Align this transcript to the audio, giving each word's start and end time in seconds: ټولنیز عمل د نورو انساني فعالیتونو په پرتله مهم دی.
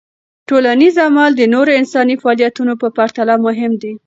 ټولنیز 0.49 0.95
عمل 1.07 1.31
د 1.37 1.41
نورو 1.53 1.71
انساني 1.79 2.15
فعالیتونو 2.21 2.73
په 2.81 2.87
پرتله 2.97 3.35
مهم 3.45 3.71
دی. 3.81 3.93